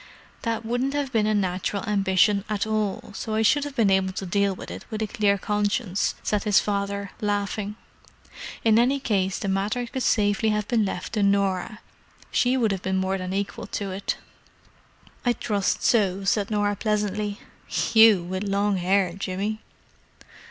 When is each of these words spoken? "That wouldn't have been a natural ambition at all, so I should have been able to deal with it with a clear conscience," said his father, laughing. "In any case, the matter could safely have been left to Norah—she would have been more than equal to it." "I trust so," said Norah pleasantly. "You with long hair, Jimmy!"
"That 0.41 0.65
wouldn't 0.65 0.95
have 0.95 1.11
been 1.11 1.27
a 1.27 1.35
natural 1.35 1.83
ambition 1.83 2.43
at 2.49 2.65
all, 2.65 3.11
so 3.13 3.35
I 3.35 3.43
should 3.43 3.63
have 3.65 3.75
been 3.75 3.91
able 3.91 4.13
to 4.13 4.25
deal 4.25 4.55
with 4.55 4.71
it 4.71 4.83
with 4.89 5.03
a 5.03 5.05
clear 5.05 5.37
conscience," 5.37 6.15
said 6.23 6.43
his 6.43 6.59
father, 6.59 7.11
laughing. 7.21 7.75
"In 8.65 8.79
any 8.79 8.99
case, 8.99 9.37
the 9.37 9.47
matter 9.47 9.85
could 9.85 10.01
safely 10.01 10.49
have 10.49 10.67
been 10.67 10.85
left 10.85 11.13
to 11.13 11.21
Norah—she 11.21 12.57
would 12.57 12.71
have 12.71 12.81
been 12.81 12.97
more 12.97 13.19
than 13.19 13.31
equal 13.31 13.67
to 13.67 13.91
it." 13.91 14.17
"I 15.23 15.33
trust 15.33 15.83
so," 15.83 16.23
said 16.23 16.49
Norah 16.49 16.77
pleasantly. 16.77 17.39
"You 17.93 18.23
with 18.23 18.41
long 18.41 18.77
hair, 18.77 19.13
Jimmy!" 19.13 19.59